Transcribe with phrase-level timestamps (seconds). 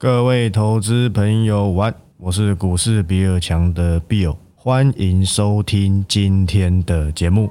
[0.00, 7.50] 各位投资朋友，晚，我是股市比尔强的 Bill，欢迎收听今天的节目。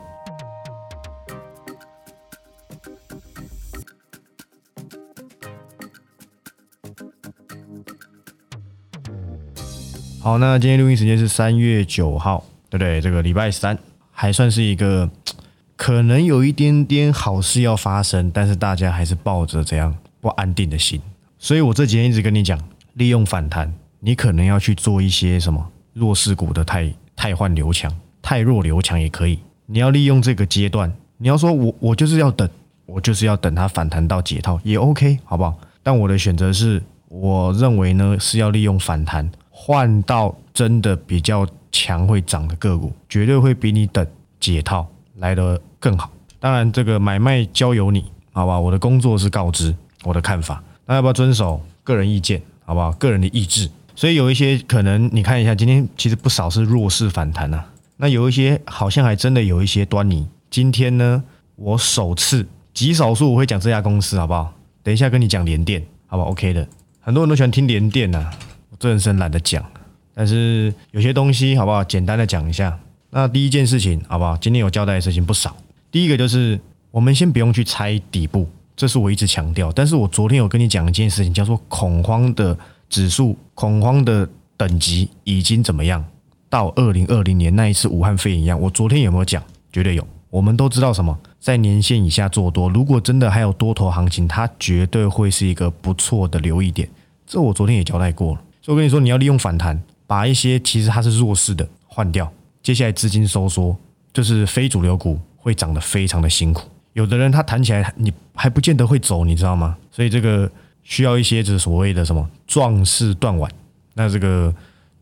[10.22, 13.02] 好，那今天录音时间是三月九号，对不对？
[13.02, 13.78] 这个礼拜三
[14.10, 15.12] 还算是一个
[15.76, 21.02] 可能有一点点好事要发生，但是大家还是抱着这样不安定的心。
[21.48, 22.60] 所以我这几天一直跟你讲，
[22.96, 27.90] 利用反弹，你可能要去做一些什么弱势股的太太换流强，
[28.22, 29.40] 太弱流强也可以。
[29.66, 32.50] 你要利用这个阶段，你要说我我就是要等，
[32.86, 35.58] 我就是要等它反弹到解套也 OK，好不好？
[35.82, 44.06] 但我的选择是，我认为呢是要利用反弹换到真的比较强会涨的个股，绝对会比你等
[44.38, 46.12] 解套来的更好。
[46.42, 48.04] 当然，这个买卖交由你，
[48.34, 48.60] 好吧？
[48.60, 50.62] 我的工作是告知我的看法。
[50.88, 52.92] 那要不要遵守个人意见，好不好？
[52.94, 53.70] 个人的意志。
[53.96, 57.64] 所以有一些可能，你看一下，今天其实不少是弱势反弹呐。
[57.98, 60.26] 那有一些好像还真的有一些端倪。
[60.50, 61.24] 今天呢，
[61.56, 64.54] 我首次极少数我会讲这家公司，好不好？
[64.82, 66.68] 等一下跟你讲联电，好不好？OK 的。
[67.02, 68.30] 很多人都喜欢听联电呐，
[68.70, 69.66] 我这人是懒得讲。
[70.14, 71.84] 但是有些东西，好不好？
[71.84, 72.80] 简单的讲一下。
[73.10, 74.38] 那第一件事情，好不好？
[74.38, 75.56] 今天有交代的事情不少。
[75.92, 76.60] 第一个就是，
[76.92, 78.48] 我们先不用去猜底部。
[78.78, 82.56] 这是我一直强调，但是我昨天有跟你讲一件事情，叫做恐慌的
[82.88, 86.06] 指数，恐慌的等级已经怎么样？
[86.48, 89.44] 到二零二零年那一次武汉肺炎一样，我昨天有没有讲？
[89.74, 90.08] 绝对有。
[90.30, 96.88] 我们都知道什么，在年线以下做多，如果真的还有多头行情，它绝对会是一个不错的留意点。
[97.26, 98.42] 这我昨天也交代过了。
[98.62, 102.32] 所以我跟你说，你要利用反弹，把一些其实它是弱势的换掉。
[102.62, 103.76] 接下来资金收缩，
[104.14, 106.70] 就是非主流股会涨得非常的辛苦。
[106.98, 109.78] 有的人他弹起来，你还不见得会走，你知道吗？
[109.92, 110.50] 所以这个
[110.82, 113.50] 需要一些就是所谓的什么壮士断腕。
[113.94, 114.52] 那这个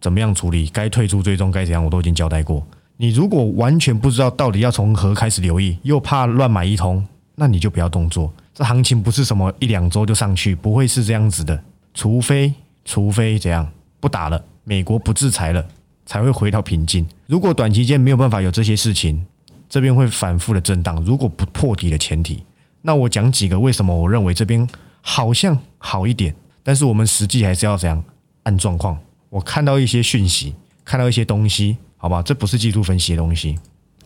[0.01, 0.67] 怎么样处理？
[0.67, 2.61] 该退出追踪该怎样，我都已经交代过。
[2.97, 7.01] 你如果完全不知道到底要从何开始留意，又怕乱买一通，
[7.35, 8.29] 那你就不要动作。
[8.53, 11.57] 这行情不是什么一两周就上去，不会是这样子的。
[11.93, 12.53] 除非
[12.83, 13.65] 除非怎样
[14.01, 15.65] 不打了，美国不制裁了，
[16.05, 17.07] 才会回到平静。
[17.25, 19.25] 如果短期间没有办法有这些事情。
[19.67, 22.43] 这边会反复的震荡，如果不破底的前提，
[22.81, 24.67] 那我讲几个为什么我认为这边
[25.01, 28.03] 好像好一点，但是我们实际还是要怎样
[28.43, 28.97] 按状况。
[29.29, 33.57] 我看到一些讯息，看到一些东西，好吧，这不是技术分析的东西，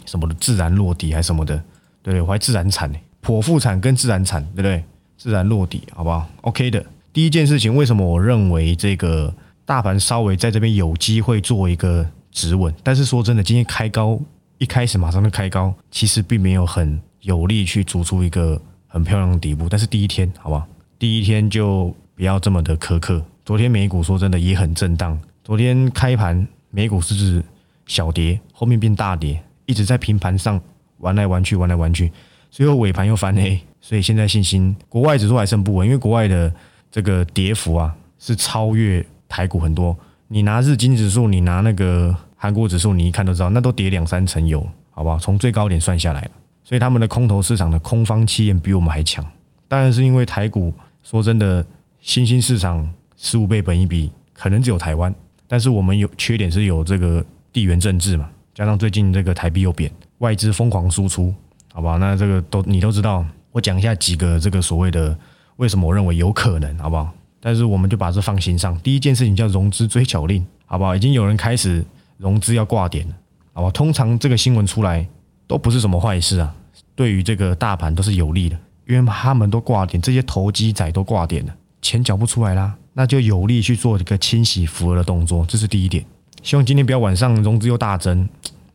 [0.06, 1.56] 什么的自然落底还是什么的，
[2.02, 2.22] 对不对？
[2.22, 4.84] 我还自然产呢，剖腹产跟自然产，对不对？
[5.18, 6.84] 自然落底，好不好？OK 的。
[7.12, 9.34] 第一件事情，为什么我认为这个
[9.66, 12.74] 大盘稍微在这边有机会做一个止稳？
[12.82, 14.20] 但是说真的，今天开高。
[14.60, 19.70] 一开始马上就开高，其实并没有很有力去筑出一个很漂亮的底部。
[19.70, 20.68] 但是第一天，好不好？
[21.00, 23.24] 第一天就不要这么的苛刻。
[23.46, 27.42] 昨天美股说真的也很震荡，昨天开盘美股是
[27.86, 30.60] 小跌，后面变大跌，一直在平盘上
[30.98, 32.12] 玩来玩去，玩来玩去，
[32.52, 33.58] 最后尾盘又翻黑。
[33.80, 36.54] 所以现在信心，国外指数还剩不稳，因为国外的
[36.92, 39.98] 这个跌幅啊是超越台股很多。
[40.28, 42.14] 你拿日经指数，你拿那个。
[42.42, 45.20] 韩国指数你一看都知道，那都跌两三成有，好不好？
[45.20, 46.26] 从最高点算下来，
[46.64, 49.24] 所以他们的空头市场的空方气焰比我们还强。
[49.68, 50.74] 当然是因为台股，
[51.04, 51.66] 说真的，
[52.00, 55.14] 新兴市场十五倍本一比，可能只有台湾。
[55.50, 61.34] 但是我们有缺点是有这个地缘政治嘛，加上最近这个台币又贬，外资疯狂输出，
[61.74, 61.98] 好不好？
[61.98, 63.26] 那这个都你都知道。
[63.52, 65.14] 我讲一下几个这个所谓的
[65.58, 67.12] 为什么我认为有可能，好不好？
[67.42, 68.80] 但是我们就把这放心上。
[68.80, 70.96] 第一件事情叫融资追缴令，好不好？
[70.96, 71.84] 已经有人开始。
[72.20, 73.08] 融资要挂点，
[73.54, 73.72] 好吧？
[73.72, 75.08] 通常这个新闻出来
[75.48, 76.54] 都不是什么坏事啊，
[76.94, 86.06] 对于这个大盘都是有利的，因为他们都挂点，这些投机仔都挂点了，钱缴不出来啦，那就有利去做一个清洗浮额的动作，这是第一点。
[86.44, 88.28] 希望今天不要晚上融资又大增，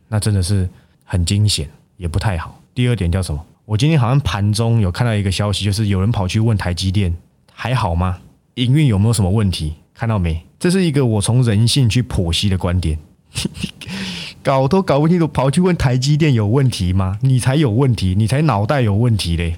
[0.07, 0.67] 那真的是
[1.03, 2.59] 很惊险，也不太好。
[2.73, 3.45] 第二点叫什么？
[3.65, 7.15] 我今天好像盘中有看到一个消息，就是有人跑去问台积电
[7.53, 8.17] 还好吗？
[8.55, 9.75] 营运有没有什么问题？
[9.93, 10.43] 看到没？
[10.59, 12.97] 这是一个我从人性去剖析的观点。
[14.43, 17.17] 搞都搞不清楚，跑去问台积电有问题吗？
[17.21, 19.57] 你才有问题，你才脑袋有问题嘞，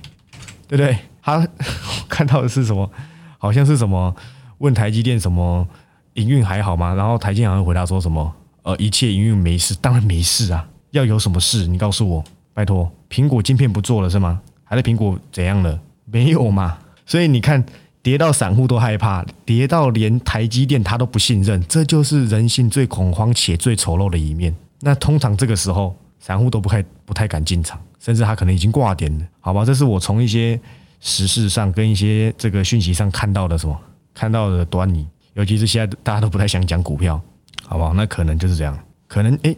[0.67, 0.97] 对不对？
[1.21, 1.47] 他
[2.07, 2.89] 看到的是什么？
[3.37, 4.15] 好像是什么？
[4.59, 5.67] 问台积电什么
[6.13, 6.93] 营运还好吗？
[6.93, 8.33] 然后台积电好像回答说什么？
[8.63, 10.67] 呃，一切营运没事，当然没事啊。
[10.91, 12.89] 要有什么事，你告诉我，拜托。
[13.09, 14.41] 苹果晶片不做了是吗？
[14.63, 15.79] 还是苹果怎样了？
[16.05, 16.77] 没有嘛。
[17.05, 17.63] 所以你看。
[18.07, 24.55] 跌到散户都害怕，跌到连台积电他都不信任，这就是人性最恐慌且最丑陋的一面。
[24.79, 29.65] 那通常这个时候，散户都不太不太敢进场，甚至他可能已经挂点了，好吧？
[29.65, 30.57] 这是我从一些
[31.01, 33.77] 时事上跟一些这个讯息上看到的什么
[34.13, 35.05] 看到的端倪。
[35.33, 37.19] 尤其是现在大家都不太想讲股票，
[37.65, 37.93] 好不好？
[37.93, 38.79] 那可能就是这样，
[39.09, 39.53] 可能诶，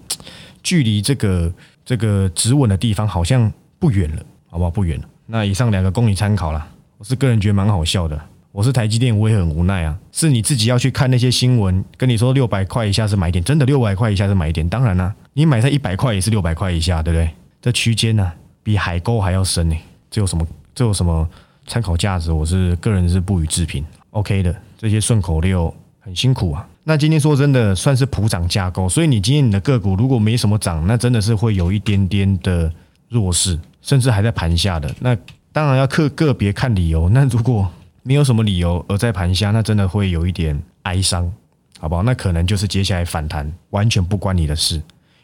[0.63, 1.53] 距离这个
[1.85, 4.71] 这个止稳的地方好像不远了，好不好？
[4.71, 5.07] 不远了。
[5.27, 6.67] 那以上两个供你参考啦。
[6.97, 8.19] 我是个人觉得蛮好笑的。
[8.51, 9.97] 我是台积电，我也很无奈啊。
[10.11, 14.67] 是你自己要去看那些新闻，跟你说六百块以下是买点，真的六百块以下是买点。
[14.67, 17.29] 当然啦，你买在一百块也是六百块以下，对不对？
[17.61, 18.31] 这区间呢，
[18.63, 19.75] 比海沟还要深呢。
[20.09, 20.47] 这有什么？
[20.73, 21.27] 这有什么
[21.67, 22.31] 参考价值？
[22.31, 23.85] 我是个人是不予置评。
[24.11, 24.55] OK 的。
[24.79, 26.67] 这些顺口溜很辛苦啊。
[26.85, 32.71] 那今天说真的算是普涨架构，所以你今天你的个股如果没什么涨，那真的是会有一点点的
[33.09, 34.89] 弱势，甚至还在盘下的。
[34.99, 35.15] 那
[35.51, 37.07] 当然要个个别看理由。
[37.09, 37.69] 那如果
[38.09, 41.31] 没有什么理由而在盘下，那真的会有一点哀伤，
[41.79, 42.01] 好不好？
[42.01, 44.81] 那可能就是接下来反弹完全不关你的事。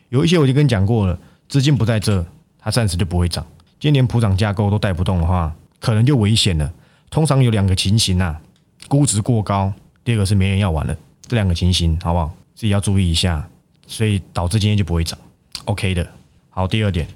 [0.09, 1.17] 有一些我就跟你讲过了，
[1.49, 2.23] 资金不在这，
[2.59, 3.43] 它暂时就不会涨。
[3.79, 6.71] 今天连普涨架构都带不动的话，可能就危险了。
[7.09, 8.39] 通常有两个情形啊。
[8.87, 9.73] 估值过高，
[10.03, 10.95] 第二个是没人要玩了，
[11.25, 12.31] 这两个情形好不好？
[12.53, 13.49] 自己要注意一下，
[13.87, 15.17] 所以导致今天就不会涨。
[15.63, 16.07] OK 的，
[16.51, 17.07] 好，第二点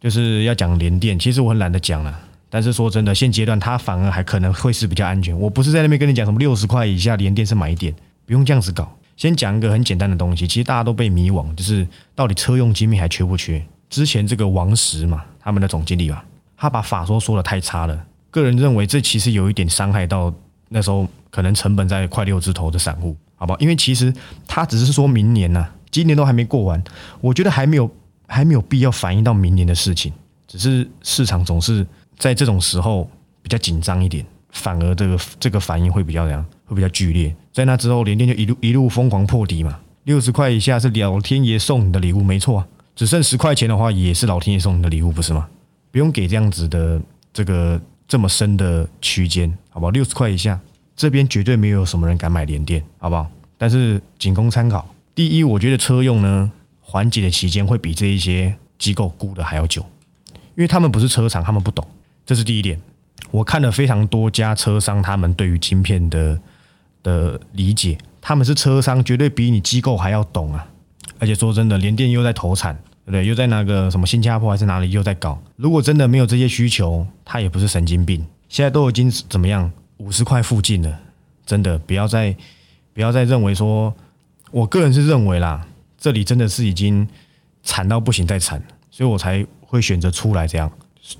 [0.00, 2.20] 就是要讲联电，其实我很懒得讲了，
[2.52, 5.34] 但是说真的，现阶段它反而还可能会是比较安全。
[5.40, 7.94] 我不是在那边跟你讲什么六十块以下连电是买点，
[8.26, 8.94] 不用这样子搞。
[9.16, 13.64] 先讲一个很简单的东西，其实大家都被迷惘，就是到底车用晶片还缺不缺？
[13.88, 16.22] 之前这个王石嘛，他们的总经理吧，
[16.54, 20.32] 他把法说说的太差了，个人认为这其实有一点伤害到。
[20.74, 23.58] 那时候可能成本在快六字头的散户，好不好？
[23.58, 24.10] 因为其实
[24.46, 26.82] 他只是说明年呢，今年都还没过完，
[27.20, 27.90] 我觉得还没有
[28.26, 30.10] 还没有必要反映到明年的事情。
[30.48, 31.86] 只是市场总是
[32.18, 33.08] 在这种时候
[33.42, 36.44] 比较紧张一点，反而这个这个反应会比较怎样？
[36.66, 37.34] 会比较剧烈。
[37.52, 42.68] 在那之后，联电就一路一路疯狂破底嘛，六十块以下是老天爷送你的礼物，没错啊。
[42.94, 45.48] 只剩十块钱的话，也是老天爷送你的礼物，不是吗？
[45.90, 47.00] 不用给这样子的
[47.32, 47.80] 这个。
[48.08, 49.90] 这么深的区间，好不好？
[49.90, 50.60] 六十块以下，
[50.94, 53.26] 这边绝对没有什么人敢买联电，好不好？
[53.56, 54.86] 但是仅供参考。
[55.14, 59.80] 第一，我觉得车用呢，缓解的期间会比这一些机构估的还要久，
[60.30, 61.86] 因为他们不是车厂，他们不懂。
[62.32, 62.80] 这是第一点。
[63.30, 66.38] 我看了非常多家车商，他们对于晶片的
[67.02, 70.66] 的理解，他们是车商，绝对比你机构还要懂啊。
[71.18, 72.76] 而且说真的，联电又在投产。
[73.04, 73.26] 对不对？
[73.26, 75.36] 又在那个什么新加坡还是哪里又在搞？
[75.56, 78.24] 如果真的没有这些需求，他也不是神经病。
[78.48, 79.68] 现在都已经怎么样？
[79.96, 81.00] 五十块附近了，
[81.44, 82.32] 真的不要再
[82.94, 83.92] 不要再认为说，
[84.52, 85.66] 我个人是认为啦，
[85.98, 87.06] 这里真的是已经
[87.64, 90.70] 惨到不行再惨，所以我才会选择出来这样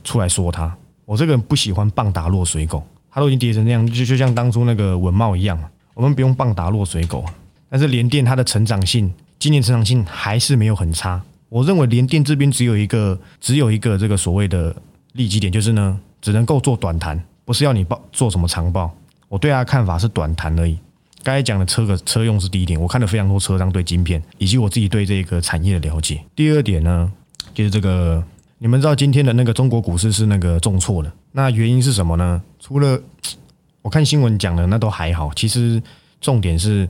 [0.04, 0.72] 出来说他。
[1.04, 5.58] 我这个人不喜欢棒打落水狗，它都已经跌成那样，就就像当初那个文茂一样
[5.94, 7.24] 我们不用棒打落水狗，
[7.68, 11.22] 但是联电它的成长性，今年成长性还是没有很差。
[11.48, 14.74] 我认为联电这边只有一个，只有一个这个所谓的
[15.12, 18.90] 利基点，就是呢，只能够做短谈，不是要你报做什么长报。
[19.28, 20.78] 我对他的看法是短谈而已。
[21.22, 26.20] 刚才讲的车个车用是第一点，我看了非常多车商对晶片，以及我自己对这个产业的了解。
[26.34, 27.12] 第二点呢，
[27.54, 28.24] 就是这个，
[28.62, 32.40] 你们知道今天的那个中国股市是那个重挫的，那原因是什么呢？
[32.60, 32.96] 除了
[33.82, 35.82] 我看新闻讲的那都还好，其实
[36.20, 36.88] 重点是。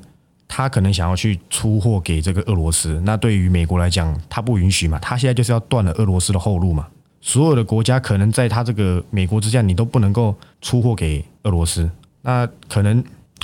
[0.54, 4.98] 他可能想要去出货给这个俄罗斯，那对于美国来讲，他不允许嘛？
[4.98, 6.86] 他现在就是要断了俄罗斯的后路嘛？
[7.22, 11.90] 所有的国家可能在他这个美国之下，你都不能够出货给俄罗斯。
[12.20, 13.02] 那可能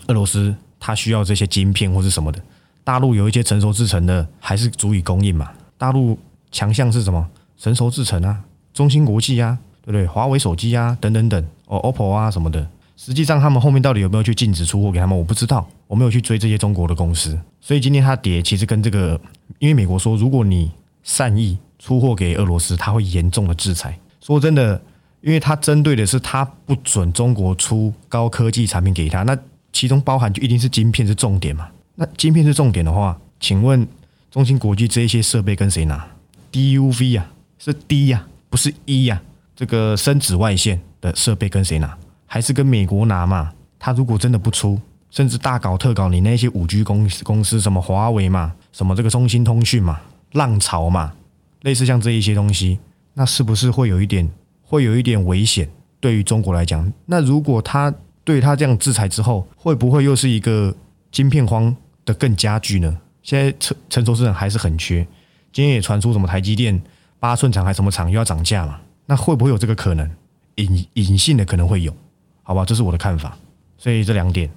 [0.09, 2.39] 俄罗斯他需要这些晶片或是什么的，
[2.85, 5.51] 大陆有一些成熟制成的，还是足以供应嘛？
[5.79, 6.19] 大陆
[6.53, 7.27] 强项是什么？
[7.59, 10.07] 成熟制成啊，中芯国际啊，对不对？
[10.07, 12.67] 华为手机啊，等等等，哦，OPPO 啊什么的。
[12.97, 15.17] 实际上，他们后面到底有没有去禁止出货给他们？
[15.17, 17.39] 我不知道，我没有去追这些中国的公司。
[17.61, 19.21] 所以今天它跌，其实跟这个，
[19.59, 20.71] 因为美国说，如果你
[21.03, 23.99] 善意出货给俄罗斯，他会严重的制裁。
[24.21, 24.81] 说真的，
[25.21, 29.37] 因为它针对的是他不准中国出高科技产品给他，那
[29.73, 31.69] 其中包含就一定是晶片是重点嘛？
[31.95, 33.87] 那晶片是重点的话，请问
[34.31, 36.05] 中芯国际这一些设备跟谁拿
[36.51, 39.21] ？DUV 呀，是 D 呀，不是 E 呀？
[39.55, 41.97] 这个深紫外线的设备跟谁拿？
[42.27, 43.53] 还是跟美国拿嘛？
[43.79, 50.01] 他如果真的不出，甚至大搞特搞，你那些五 G 公公司，什么华为嘛，什么这个中兴通讯嘛，
[50.33, 51.13] 浪潮嘛，
[51.63, 52.79] 类似像这一些东西，
[53.15, 54.29] 那是不是会有一点，
[54.63, 55.69] 会有一点危险？
[56.01, 60.73] 对于中国来讲，那如果他对他这样制裁之后，会不会又是一个
[61.11, 61.75] 晶片荒
[62.05, 62.97] 的更加剧呢？
[63.23, 65.05] 现在成成熟市场还是很缺，
[65.53, 66.81] 今天也传出什么台积电
[67.21, 68.81] 八寸厂还什么厂又要涨价嘛？
[69.07, 70.09] 那会不会有这个可能？
[70.57, 71.95] 隐隐性的可能会有。
[72.43, 73.37] 好吧，这是我的看法，
[73.77, 74.51] 所以这两点，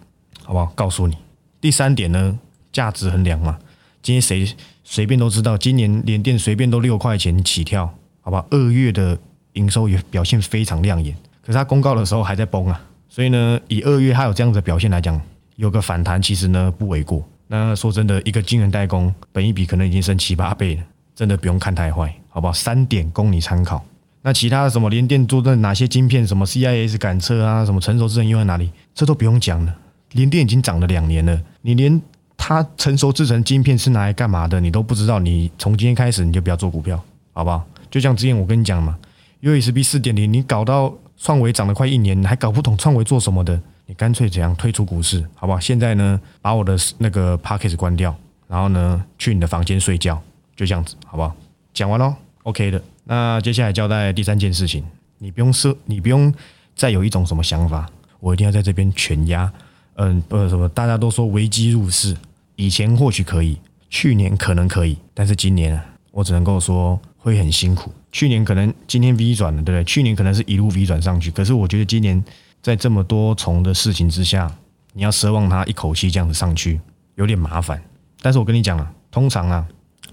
[0.43, 0.65] 好不好？
[0.75, 1.17] 告诉你。
[1.59, 2.39] 第三点呢，
[2.71, 3.59] 价值衡量嘛。
[4.01, 4.51] 今天谁
[4.83, 8.45] 随便都知道，今年联电随便都六块钱起跳，好吧？
[8.49, 9.17] 二月的
[9.53, 12.81] 营收也表现非常亮眼，可是它公告的时候还在崩啊。
[13.09, 15.21] 所以呢，以二月它有这样的表现来讲，
[15.57, 17.23] 有个反弹，其实呢不为过。
[17.47, 22.53] 那说真的，一个晶圆代工，本一比可能已经升七八倍了，真的不用看太坏，好不好？
[22.53, 23.85] 三点供你参考。
[24.23, 29.75] 那其他的什么联电做的哪些晶片，什么 CIS 感测啊，什么成熟制程用在哪里，这都不用讲了。
[30.11, 32.01] 联电已经涨了两年了，你连
[32.38, 35.19] 它成熟制成晶片是拿来干嘛的，你都不知道。
[35.19, 37.01] 你从今天开始你就不要做股票，
[37.33, 37.65] 好不好？
[37.89, 38.97] 就像之前我跟你讲嘛
[39.41, 45.59] ，USB 四点零，你搞到创维涨了快一年，你还搞不懂创维做什么的，你干脆怎样退出股市，好不好？
[45.59, 48.15] 现在呢，把我的那个 p a c k a g e 关掉，
[48.47, 50.21] 然后呢，去你的房间睡觉，
[50.55, 51.35] 就这样子，好不好？
[51.73, 52.81] 讲完喽，OK 的。
[53.03, 54.83] 那接下来交代第三件事情，
[55.17, 56.33] 你不用设，你不用
[56.75, 59.51] 再有一种什么想法，我一定要在这边全压。
[59.95, 62.15] 嗯，不什么，大家都说危机入市，
[62.55, 63.57] 以前或许可以，
[63.89, 65.79] 去年可能可以，但是今年
[66.11, 67.91] 我只能够说会很辛苦。
[68.11, 69.83] 去年可能今天 V 转了，对不对？
[69.83, 72.23] 去年可能是一路 V 转上去，可是我觉得今年
[72.61, 74.49] 在这么多重的事情之下，
[74.93, 76.79] 你要奢望它一口气这样子上去，
[77.15, 77.81] 有点麻烦。
[78.21, 79.67] 但是我跟你讲啊，通常啊，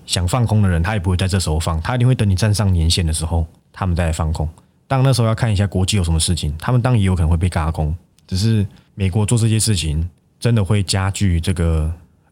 [0.09, 4.49] 想放空的人他也不会在这时候放，他一定会等你站上年线的时候，他们再来放空。
[4.89, 7.97] 当那时候要看一下国际有什么事情，他们当然也有可能会被嘎空，
[8.27, 8.67] 只是。
[9.01, 10.11] 美国做这些事情，
[10.41, 11.89] 真的会加剧这个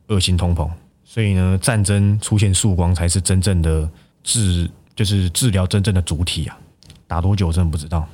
[0.09, 0.69] 恶性通膨，
[1.05, 3.89] 所以呢，战争出现曙光才是真正的
[4.25, 6.59] 治，就是治疗真正的主体啊。
[7.07, 8.05] 打多久真的不知道。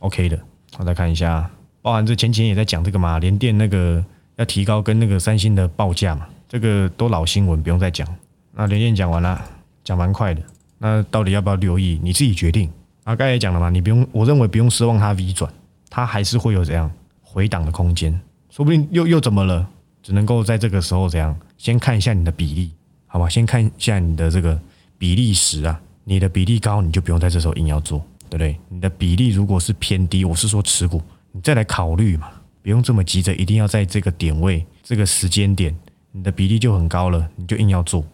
[0.00, 0.38] OK 的，
[0.76, 1.50] 我再看一下，
[1.80, 4.04] 包含这前几天也在讲这个嘛，联电那个
[4.36, 8.06] 要提高跟那个三星的报价嘛，这个都老新闻，不用再讲。
[8.54, 9.42] 那连电讲完了，
[9.84, 10.42] 讲蛮快的。
[10.78, 12.70] 那到底要不要留意，你自己决定。
[13.04, 15.52] 啊，刚才也讲了嘛，你不用，我认为不用奢望它 V 转，
[15.90, 16.90] 它还是会有这样。
[17.20, 18.12] 回档的空间，
[18.50, 19.66] 说不定又又怎么了？
[20.02, 22.70] 只能够在这个时候这样，先看一下你的比例，
[23.06, 23.26] 好吧？
[23.26, 24.60] 先看一下你的这个
[24.98, 28.54] 比例时啊，你的比例高，你就不用在这时候硬要做，对不对？
[28.68, 32.28] 你的比例如果是偏低，我是说持股，你再来考虑嘛，
[32.62, 35.74] 不用这么急着，一定要在这个点位、这个时间点，
[36.10, 38.04] 你的比例就很高了，你就硬要做，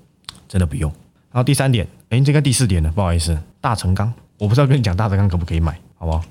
[0.48, 0.90] 真的不用。
[1.30, 2.90] 然后第三点，哎，这个第四点呢？
[2.94, 6.22] 不好意思，大成钢，我不知道跟你讲大成钢可不可以买，好不好？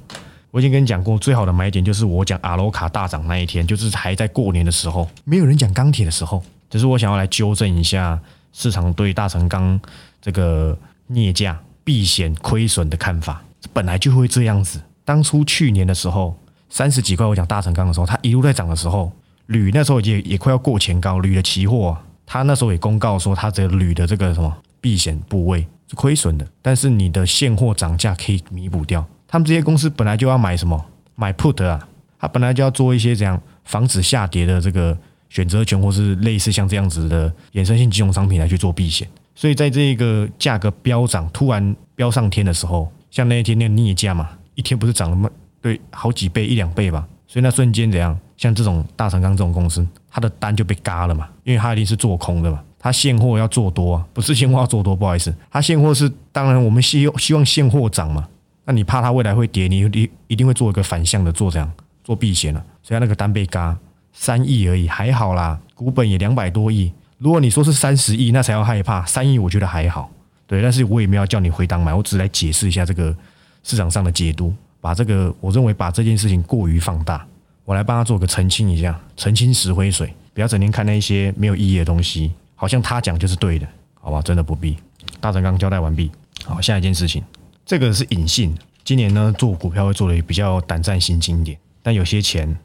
[0.52, 6.44] 我已经跟你讲过，最好的买点就是我讲阿罗卡大涨那一天，就是还在过年的时候，没有人讲钢铁的时候。
[6.70, 8.20] 只是我想要来纠正一下
[8.52, 9.80] 市场对大成钢
[10.22, 14.82] 这个镍价避险亏损的看法，本来就会这样子。
[15.06, 16.38] 当初去年的时候，
[16.70, 19.10] 三十几块我讲大成钢的时候，它一路在涨的时候，
[19.46, 21.98] 铝那时候也也快要过前高，铝的期货，
[22.28, 29.04] 他那时候也公告说，他这个铝的这个什么避险部位是亏损的，但是你的现货涨价可以弥补掉。
[29.26, 31.88] 他们这些公司本来就要买什么买 put 啊，
[32.20, 34.96] 他本来就要做一些这样防止下跌的这个
[35.30, 39.08] 选择权，或是类似像这样子的衍生性金融商品来去做避险。
[39.34, 45.30] 所以在这个价格飙涨突然飙上天的时候，像那一天那个镍价嘛，一天不是涨了吗？
[45.62, 47.08] 对，好几倍一两倍吧。
[47.28, 48.18] 所以那瞬间怎样？
[48.38, 58.28] 像这种大成钢这种公司，它的单就被嘎了嘛，因为它一定是做空的嘛，它现货要做多，不是现货要做多，不好意思，它现货是当然我们希希望现货涨嘛。
[58.66, 61.72] 那你怕它未来会跌，你你一定会做一个反向的做这样
[62.04, 63.78] 做避险了，所以那个单被嘎
[64.14, 66.92] 三亿而已，还好啦，股本也两百多亿。
[67.18, 69.04] 如果你说是三十亿，那才要害怕。
[69.06, 70.12] 三亿我觉得还好，
[70.46, 73.16] 对，但是我也没有叫你回档买，我只是来解释一下这个
[73.64, 77.26] 市场上的解读，把这个我认为把这件事情过于放大，
[77.68, 84.22] 我来帮他做个澄清一下，澄清石灰水，不要整天看那些没有意义的东西，好像他讲就是对的，好吧？
[84.22, 84.78] 真的不必。
[85.20, 86.10] 大成刚交代完毕，
[86.46, 87.22] 好，下一件事情。
[87.66, 88.56] 这个是隐性，
[88.86, 92.58] 今年呢做股票会做的比较胆战心惊一点，但有些钱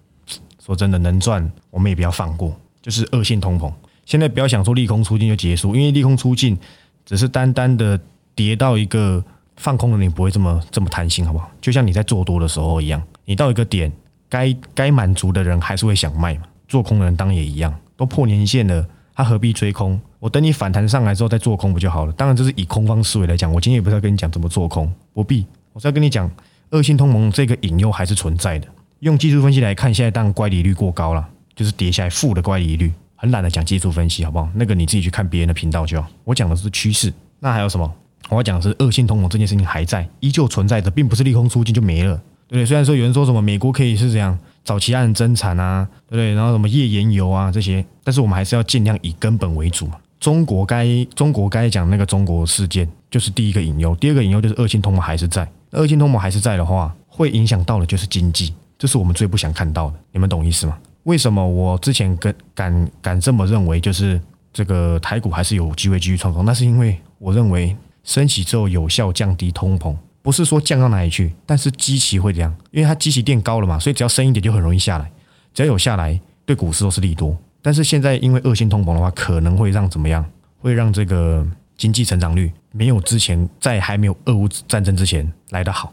[0.65, 2.57] 说真的能赚，我们也不要放过。
[2.81, 3.73] 就是恶性通膨，
[4.07, 6.57] 现在不要想说利空出尽就结束，因为利空出尽
[7.05, 7.99] 只是单单的
[8.37, 9.25] 跌到一个
[9.57, 11.51] 放空的你不会这么这么贪心，好不好？
[11.61, 13.91] 就像你在做多的时候一样，你到一个点
[14.33, 18.83] 该该满足的人还是会想卖嘛，做空的人当然也一样，都破年线了。
[19.15, 20.01] 他何必追空？
[20.19, 22.13] 我等你反弹上来之后再做空不就好了？
[22.15, 23.53] 当然，这是以空方思维来讲。
[23.53, 25.47] 我今天也不是要跟你讲怎么做空，不必。
[25.75, 26.31] 我是要跟你讲，
[26.71, 28.67] 恶性通膨这个隐忧还是存在的。
[29.01, 32.91] 用技术分析来看，现在当然乖离率过高了，就是跌下来负的乖离率。
[33.15, 34.49] 很懒得讲技术分析，好不好？
[34.55, 36.09] 那个你自己去看别人的频道就好。
[36.25, 37.13] 我讲的是趋势。
[37.39, 37.93] 那还有什么？
[38.31, 42.19] 我要讲的是恶性通膨这件事情还在，依旧存在着，并不是利空出尽就没了，
[42.57, 42.67] 对？
[42.67, 44.39] 虽然说有人说什么美国可以是这样。
[44.65, 46.35] 找其他人增产啊，对不对？
[46.35, 49.97] 然后什么页岩油啊这些，但是我们还是要尽量以根本为主嘛。
[50.21, 53.93] 中国该中国该讲那个中国事件，就是第一个隐忧。
[53.97, 59.97] 第二个隐忧就是恶性通膨还是在，恶性通膨还是在的话，会影响到的就是经济，这是我们最不想看到的。
[60.13, 60.79] 你们懂意思吗？
[61.03, 64.21] 为什么我之前跟敢敢这么认为，就是
[64.53, 66.45] 这个台股还是有机会继续创高？
[66.45, 69.93] 那是因为我认为升息之后有效降低通膨。
[70.23, 75.11] 不是说降到哪里去，但是基期会这样，因为它基期垫高了嘛，所以只要深一点就很容易下来。
[75.53, 77.37] 只要有下来，对股市都是利多。
[77.61, 80.25] 但是现在因为恶性通膨的话，可能会让怎么样？
[80.59, 85.93] 会让这个经济成长率没有之前在还没有俄乌战争之前来得好，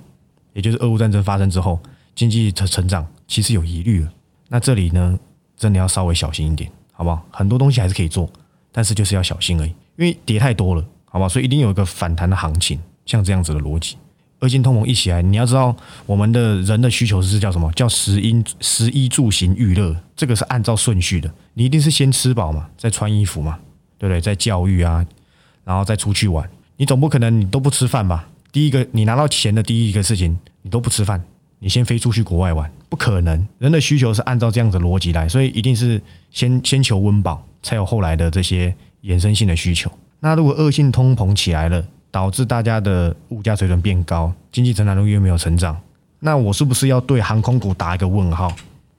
[0.53, 1.79] 也就是俄乌战争发生之后，
[2.15, 4.12] 经济的成长其实有疑虑了。
[4.48, 5.17] 那这里呢，
[5.57, 7.25] 真的要稍微小心一点，好不好？
[7.31, 8.29] 很多东西还是可以做，
[8.71, 11.29] 但是就是要小心而已，因为跌太多了，好不好？
[11.29, 13.98] 所以一定有一个反弹的行情，像这样子的逻辑。
[14.39, 17.72] 恶性通膨一起来，你要知道我们的人的需求是叫什么？
[17.74, 23.58] 叫食衣食衣住行娱乐，这个是按照顺序的，你一定是先吃饱嘛，再穿衣服嘛。
[24.01, 24.22] 对不对？
[24.22, 25.05] 再教育啊，
[25.65, 28.29] 然后再出去玩，你总不可能你都不吃饭吧？
[28.50, 31.22] 第一个，你拿到钱的第一个事情，你都不吃饭，
[31.60, 33.46] 你先飞出去国外玩，不可能。
[33.58, 39.91] 人的需求是按照这样子逻辑来，所以一定是先先求温饱，才有后来的这些衍生性的需求。
[40.22, 45.79] 那如果恶性通膨起来了，导致大家的物价水准变高，经济成长率又没有成长，
[46.19, 48.53] 那我是不是要对航空股打一个问号？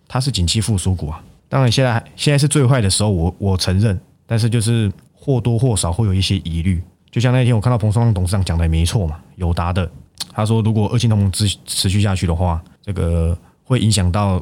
[0.06, 1.22] 它是景气复苏股啊。
[1.48, 3.98] 当然，现在现在是最坏的时候，我我承认。
[4.26, 9.90] 但是就是或多或少会有一些疑虑，就像那天我看到彭双浪董事长讲的也没错嘛，有答的。
[10.32, 14.40] 他说，如果恶性通膨持持续下去的话，这个会影响到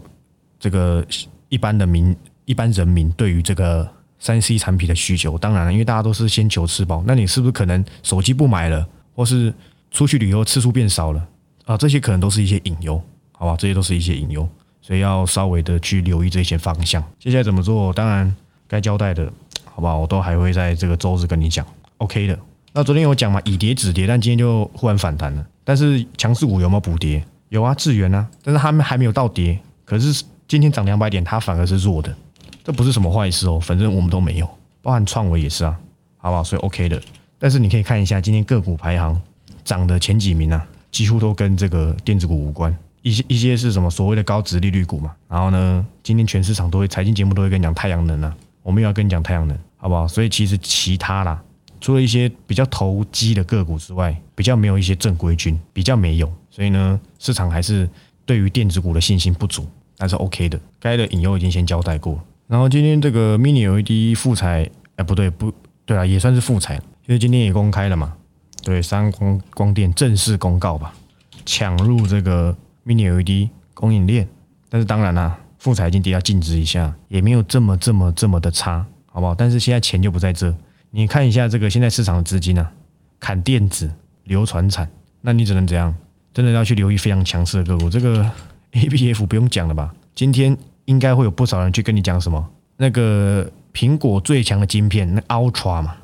[0.61, 1.03] 这个
[1.49, 5.37] 一般的民一般人民对于这个三 C 产品的需求。
[5.39, 9.53] 当然了，因为大家都是先求吃饱，那你是不是可能手机不买了，或是
[9.91, 11.27] 出去旅游次数变少了
[11.65, 11.77] 啊？
[11.77, 13.01] 这些可能都是一些隐忧，
[13.33, 13.57] 好吧？
[13.59, 14.49] 这些都是一些隐忧，
[14.81, 17.03] 所以要稍微的去留意这些方向。
[17.19, 17.93] 接下来怎么做？
[17.93, 18.35] 当然
[18.67, 19.33] 该交代的。
[19.65, 19.97] 好不好？
[19.97, 21.65] 我都还会在这个周日跟你讲
[21.99, 22.37] ，OK 的。
[22.73, 25.47] 那昨天有讲嘛，以跌止跌，但今天就忽然反弹了。
[25.63, 27.25] 但是强势股有没有补跌？
[27.51, 29.57] 有啊，智源啊，但是他们还没有到跌。
[29.85, 32.13] 可是今天涨两百点，它反而是弱的，
[32.69, 33.59] 这不是什么坏事哦。
[33.59, 34.47] 反正我们都没有，
[34.83, 35.75] 包含创维也是啊，
[36.19, 36.45] 好不好？
[36.45, 37.01] 所以 OK 的。
[37.39, 39.19] 但是你可以看一下今天个股排行
[39.65, 42.77] 涨的前几名啊，几乎都跟这个电子股无关。
[43.01, 45.17] 一些一些是什么所谓的高值利率股嘛。
[45.27, 49.59] 然后呢，今天全市场都会财经节目都会跟你讲太阳能啊，我们又要跟你讲太阳能。
[49.81, 50.07] 好不好？
[50.07, 51.43] 所以其实其他啦，
[51.81, 56.31] 除了一些比较投机的个股之外，比较没有一些正规军，比较没有。
[56.51, 57.89] 所以呢，市场还是
[58.27, 60.61] 对于电子股的信心不足，但是 OK 的。
[60.79, 62.21] 该的引诱已经先交代过。
[62.49, 65.53] 然后今天这个 Mini LED 复彩，哎，不对，不
[65.85, 68.15] 对啊，也算是复彩，因为今天也公开了嘛。
[68.65, 70.93] 对，三光光电正式公告吧，
[71.45, 74.27] 抢入这个 Mini LED 供应链。
[74.69, 78.85] 但是当然啦，复彩已经跌到净值以下，也没有这么这么这么的差。
[79.07, 79.35] 好不好？
[79.35, 80.55] 但是现在钱就不在这。
[80.91, 82.67] 你看一下这个现在市场的资金呢，
[83.21, 83.91] 砍电子、
[84.25, 84.89] 流传产，
[85.21, 85.95] 那你只能怎样？
[86.33, 87.91] 真的要去留意非常强势的个股。
[87.91, 88.31] 这个
[88.73, 89.93] A B F 不用讲了吧？
[90.15, 90.57] 今天
[90.89, 92.49] 应该会有不少人去跟你讲什么？
[92.79, 95.95] 那个苹果最强的晶片，那 Ultra 嘛，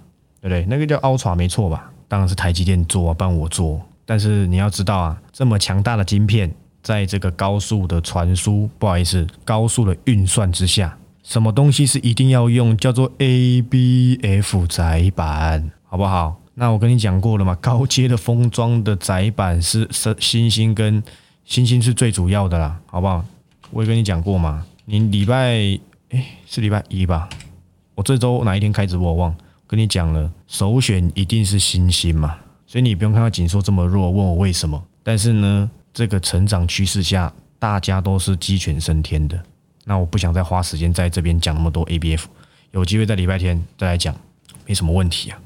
[0.43, 0.67] 对不对？
[0.69, 1.91] 那个叫 Ultra 没错吧？
[2.07, 3.81] 当然是台积电做，啊帮我做。
[4.05, 10.95] 但是你要知道啊，这么强大的晶片，在这个高速的传输，不好意思，高速的运算之下。
[11.23, 12.77] 什么东西是一定要用？
[12.77, 16.39] 叫做 ABF 载板，好不好？
[16.53, 21.03] 那我跟你讲过了嘛，高阶的封装的载板是是星星跟
[21.47, 23.25] 星星是最主要的啦，好不好？
[23.71, 25.79] 我也跟你讲过嘛，你礼拜
[26.11, 27.27] 哎是礼拜一吧？
[27.95, 29.35] 我这周哪一天开直播我忘，
[29.67, 34.83] 跟你讲了，首选一定是星星嘛，所以你不用看到紧缩这么弱，问我为什么？
[35.03, 39.43] 但是呢，这个成长趋势下，大家都是鸡犬升天的。
[39.85, 42.29] 那我不想再花时间在这边讲那么多 A B F，
[42.73, 44.15] 有机会在礼拜天再来讲，
[44.67, 45.39] 没什么问题啊。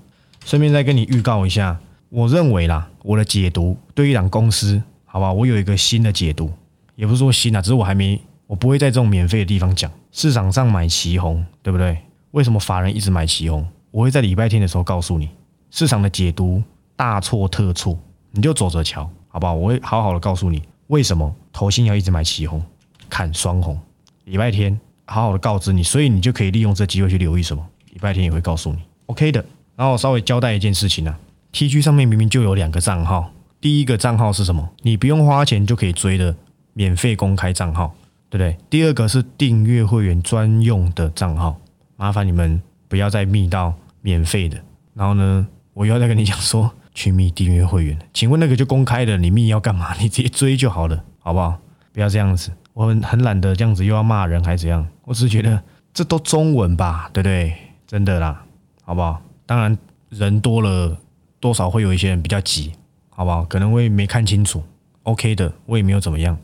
[0.45, 6.53] 顺便再跟你预告一下，我认为啦，我的解读对一档公司，好吧，我有一个新的解读，
[6.97, 9.89] 也不是说新啊，只是我还没，我不会在这种免费的地方讲。
[10.11, 11.97] 市场上买旗红，对不对？
[12.33, 13.65] 为什么法人一直买旗红？
[13.93, 15.29] 我会在礼拜天的时候告诉你，
[15.71, 16.61] 市场的解读
[16.97, 17.97] 大错特错，
[18.33, 19.55] 你就走着瞧，好不好？
[19.55, 22.61] 我会好好的告诉你，为什么投信要一直买旗红，
[23.09, 23.79] 看双红。
[24.25, 27.65] 礼拜天好好的告知你，所以你就可以利用这机会去留意什么。
[27.91, 29.45] 礼拜天也会告诉你，OK 的。
[29.77, 31.15] 然后稍微交代一件事情呢
[31.53, 33.31] ，T G 上面明明就有两个账号，
[33.61, 34.69] 第一个账号是什么？
[34.83, 36.35] 你不用花钱就可以追的
[36.73, 37.95] 免费公开账号，
[38.31, 38.57] 对不对？
[38.69, 41.59] 第二个是订阅会员专用的账号，
[41.97, 44.59] 麻烦你们不要再密到免费的。
[44.95, 49.95] 然后呢，我又要再跟你讲说去密订阅会员，请问那个就公开的，你密要干嘛？
[50.01, 51.59] 你直接追就好了，好不好？
[51.93, 52.51] 不要这样子。
[52.75, 54.87] 我很很懒得这样子，又要骂人还怎样？
[55.05, 55.63] 我只是觉得
[55.93, 57.53] 这都中文吧，对不对？
[57.87, 58.45] 真的啦，
[58.85, 59.21] 好不好？
[59.47, 59.77] 当然
[60.11, 60.97] 人多了，
[61.41, 62.73] 多少会有一些人比较急，
[63.09, 63.45] 好不好？
[63.47, 64.63] 可能会没看清楚
[65.05, 66.37] ，OK 的，我也没有怎么样，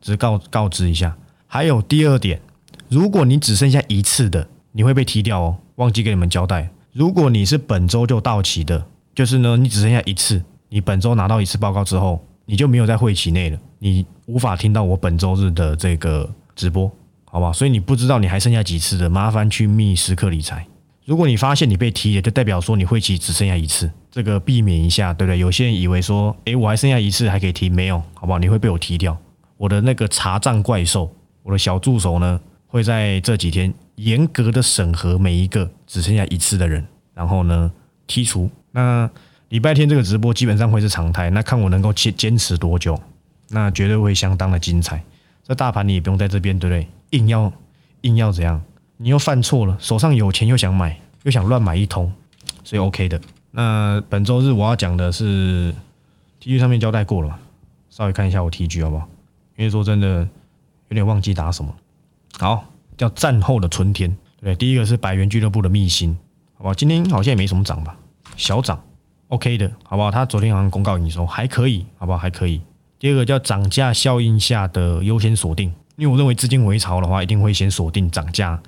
[0.00, 1.16] 只是告告知一下。
[1.50, 2.38] 还有第二点，
[2.90, 6.68] 如果你只剩下一次的，你会被踢掉哦，忘记给你们交代。
[6.92, 8.84] 如果你是本周就到期的，
[9.14, 13.58] 就是呢，你只剩下一次，你本周拿到一次报告之后，你就没有在会期内了。
[13.78, 16.86] 你无法听到我本周日的这个直播
[17.24, 17.52] 好不好？
[17.52, 20.66] 所以你不知道你还剩下几次的，麻烦去密时刻理财。
[21.06, 25.38] 如果你发现你被踢了，就代表说你会期只剩下一次，这个避免一下，对不对？
[25.38, 28.38] 有些人以为说，诶，我还剩下一次还可以踢，没有，好不好？
[28.38, 29.16] 你会被我踢掉。
[29.56, 31.10] 我的那个查账怪兽，
[31.48, 37.72] 我的小助手呢，会在这几天严格的审核每一个只剩下一次的人，然后呢
[38.06, 38.50] 剔除。
[38.70, 39.08] 那
[39.48, 43.00] 礼拜天这个直播基本上会是常态，那看我能够坚坚持多久，
[43.48, 45.02] 那绝对会相当的精彩。
[45.42, 46.86] 这大盘你也不用在这边，对不对？
[47.18, 47.50] 硬要
[48.02, 48.60] 硬要怎样？
[48.98, 52.12] 你又犯错了，手上有钱又想买，又想乱买一通，
[52.62, 53.18] 所以 OK 的。
[53.52, 55.74] 那本周日我要讲的是
[56.40, 57.38] T G 上面交代过了？
[57.88, 59.08] 稍微看一下我 T G 好不好？
[59.56, 60.28] 因为说真的
[60.88, 61.74] 有点忘记打什么。
[62.38, 62.64] 好，
[62.96, 66.16] 叫战后的春天，对，第一个是百元俱乐部的秘辛，
[66.54, 66.74] 好不好？
[66.74, 67.96] 今天好像也没什么涨吧，
[68.36, 68.82] 小涨。
[69.28, 70.10] OK 的，好不好？
[70.10, 72.18] 他昨天好像公告营收还可以，好不好？
[72.18, 72.60] 还可以。
[72.98, 78.60] 第二个叫涨价效应下的优先锁定，因为我认为资金回潮的话，一定会先锁定涨价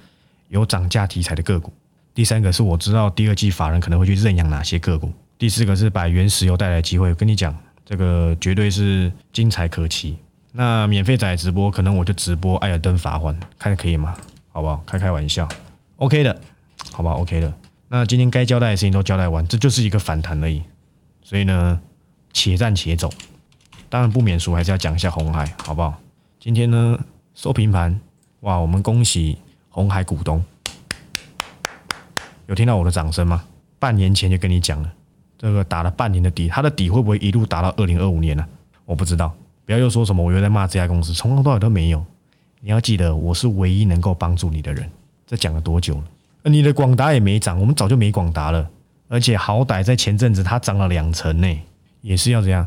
[0.48, 1.72] 有涨价题材的个股。
[2.14, 5.10] 第三个是我知道第二季法人可能会去认养哪些个股。
[5.38, 7.56] 第四个是百元石油带来的机会，我跟你讲，
[7.86, 10.18] 这个绝对是精彩可期。
[10.52, 14.16] 那免费仔直播，可能我就直播艾尔登法环，看可以吗？
[14.52, 14.82] 好不好？
[14.84, 15.48] 开开玩笑
[15.96, 16.40] ，OK 的，
[16.92, 17.52] 好不好？OK 的。
[17.88, 20.62] 那今天该交代的事情都交代完，这就是一个反弹而已。
[21.22, 21.80] 所以呢，
[22.32, 23.08] 且战且走。
[23.88, 25.94] 当然不免俗，还是要讲一下红海，好不好？
[26.40, 26.98] 今天呢
[27.34, 28.00] 收平盘，
[28.40, 28.56] 哇！
[28.56, 30.44] 我们恭喜红海股东。
[32.46, 33.44] 有听到我的掌声吗？
[33.78, 34.92] 半年前就跟你讲了，
[35.38, 38.44] 这个打了半年的底，它的底会不会一路打到二零二五年呢？
[38.84, 39.32] 我不知道。
[39.70, 42.04] 不要又说什么我又在骂这家公司，从头到尾都没有。
[42.58, 44.90] 你要记得，我是唯一能够帮助你的人。
[45.28, 46.50] 这讲了多久了？
[46.50, 48.68] 你的广达也没涨，我们早就没广达了，
[49.06, 51.46] 而且好歹在前阵子它涨了两成呢，
[52.00, 52.66] 也是要这样，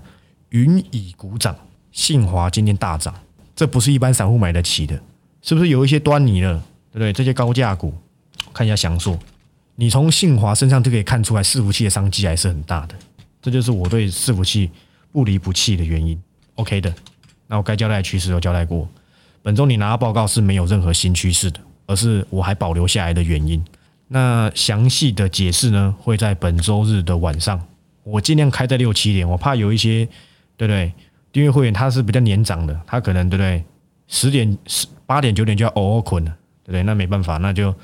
[0.51, 1.53] 云以鼓掌。
[1.91, 3.13] 信华今天大涨，
[3.53, 4.97] 这不是一般散户买得起的，
[5.41, 6.53] 是不是有一些端倪了？
[6.93, 7.11] 对不对？
[7.11, 7.93] 这些高价股，
[8.53, 9.19] 看一下详述，
[9.75, 12.95] 你从信华身上就可以看出来，伺服器的商机还是很大的，
[13.41, 14.71] 这就是我对伺服器
[15.11, 16.17] 不离不弃的原因。
[16.55, 16.93] OK 的，
[17.47, 18.87] 那我该交代的趋势都交代过，
[19.41, 21.59] 本周你拿到报告是没有任何新趋势的。
[21.85, 23.61] 而是我还保留下来的原因。
[24.07, 27.61] 那详细的解释呢，会在本周日的晚上，
[28.03, 29.29] 我尽量开在六七点。
[29.29, 30.07] 我怕有一些，
[30.55, 30.93] 对不对？
[31.33, 33.61] 订阅会员他是比较年长的，他可能对不对？
[34.07, 36.31] 十点、十八点、九点就要偶尔困了，
[36.63, 36.83] 对不对？
[36.83, 37.75] 那没办法，那就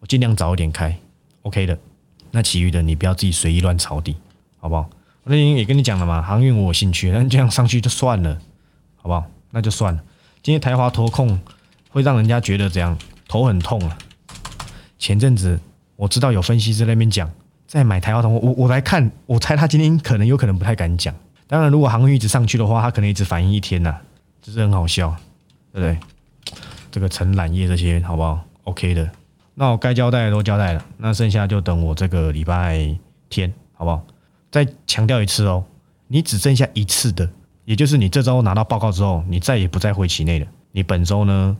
[0.00, 0.94] 我尽量早一点开
[1.40, 1.78] ，OK 的。
[2.30, 4.14] 那其余的你不要自己随意乱抄底，
[4.58, 4.90] 好不好？
[5.28, 8.38] 那天也跟你讲了嘛，航运我有兴趣，那你这样上去就算了，
[8.96, 9.24] 好不好？
[9.50, 10.02] 那就算了。
[10.42, 11.38] 今天台华脱控
[11.90, 12.96] 会让人家觉得怎样？
[13.28, 13.98] 头很痛啊！
[14.98, 15.60] 前阵子
[15.96, 17.30] 我知道有分析师那边讲，
[17.66, 21.14] 在买台华通，我我来看，我猜他今天可能有可能不太敢讲。
[21.46, 23.94] 当然，如果航运一直上去的话，他可能一直反应一天呐，
[24.40, 25.14] 这是很好笑，
[25.72, 25.98] 对不对？
[26.90, 29.10] 这个承揽业这些好不好？OK 的，
[29.54, 32.96] 那我该交代的都交代了，那剩下就等我这个礼拜
[33.28, 34.02] 天好不好？
[34.50, 35.64] 再强调一次哦，
[36.06, 37.28] 你只剩下一次的，
[37.64, 40.46] 也就是你这周拿到报告之后，你再也不在会期内了。
[40.72, 41.56] 你本周呢？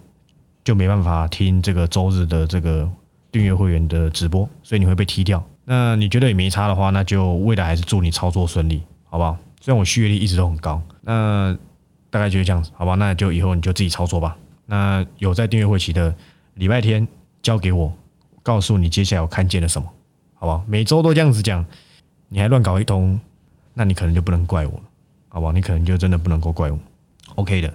[0.64, 2.86] 就没办法听这个周日的这个
[3.32, 5.42] 订阅会员的直播，所以你会被踢掉。
[5.64, 9.34] 那你觉得也没差的话，那就未来还是祝你操作顺利，好不好？
[9.62, 11.56] 虽然我续约率一直都很高，那
[12.10, 12.96] 大概就是这样子，好吧？
[12.96, 14.36] 那就以后你就自己操作吧。
[14.66, 16.14] 那有在订阅会期的
[16.56, 17.08] 礼拜天
[17.40, 17.90] 交给我，
[18.42, 19.88] 告诉你接下来我看见了什么，
[20.34, 20.62] 好不好？
[20.66, 21.64] 每周都这样子讲，
[22.28, 23.18] 你还乱搞一通，
[23.74, 24.82] 那你可能就不能怪我了，
[25.28, 25.50] 好吧？
[25.52, 26.78] 你可能就真的不能够怪我。
[27.36, 27.72] OK 的，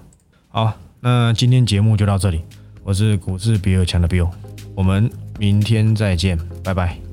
[0.50, 2.42] 好，那今天节目就到这里。
[2.84, 4.30] 我是股市比尔强的 Bill，
[4.76, 7.13] 我们明天再见，拜拜。